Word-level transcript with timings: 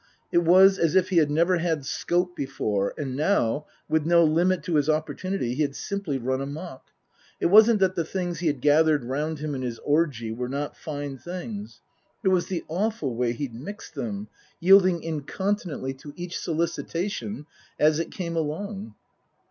It 0.31 0.39
was 0.39 0.79
as 0.79 0.95
if 0.95 1.09
he 1.09 1.17
had 1.17 1.29
never 1.29 1.59
had 1.59 1.85
scope 1.85 2.35
before, 2.35 2.91
and 2.97 3.15
now, 3.15 3.67
with 3.87 4.03
no 4.03 4.23
limit 4.23 4.63
to 4.63 4.73
his 4.77 4.89
opportunity, 4.89 5.53
he 5.53 5.61
had 5.61 5.75
simply 5.75 6.17
run 6.17 6.41
amok. 6.41 6.87
It 7.39 7.45
wasn't 7.51 7.79
that 7.81 7.93
the 7.93 8.03
things 8.03 8.39
he 8.39 8.47
had 8.47 8.61
gathered 8.61 9.03
round 9.03 9.37
him 9.37 9.53
in 9.53 9.61
his 9.61 9.77
orgy 9.77 10.31
were 10.31 10.49
not 10.49 10.75
fine 10.75 11.19
things. 11.19 11.81
It 12.23 12.29
was 12.29 12.47
the 12.47 12.63
awful 12.67 13.15
way 13.15 13.31
he'd 13.33 13.53
mixed 13.53 13.93
them, 13.93 14.27
yielding 14.59 15.01
inconti 15.01 15.67
nently 15.67 15.95
to 15.99 16.13
each 16.15 16.39
solicitation 16.39 17.45
as 17.77 17.99
it 17.99 18.09
came 18.11 18.35
along. 18.35 18.95